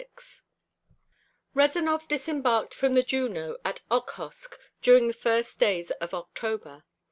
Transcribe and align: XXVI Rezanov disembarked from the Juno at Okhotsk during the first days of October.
XXVI 0.01 0.41
Rezanov 1.53 2.07
disembarked 2.07 2.73
from 2.73 2.95
the 2.95 3.03
Juno 3.03 3.57
at 3.63 3.83
Okhotsk 3.91 4.57
during 4.81 5.07
the 5.07 5.13
first 5.13 5.59
days 5.59 5.91
of 6.01 6.15
October. 6.15 6.83